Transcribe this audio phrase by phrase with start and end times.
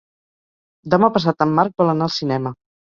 [0.95, 2.59] Demà passat en Marc vol anar al cinema.